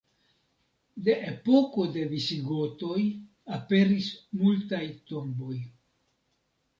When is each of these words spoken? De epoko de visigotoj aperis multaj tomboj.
De 1.07 1.15
epoko 1.31 1.83
de 1.97 2.05
visigotoj 2.13 3.01
aperis 3.57 4.07
multaj 4.41 4.81
tomboj. 5.13 5.59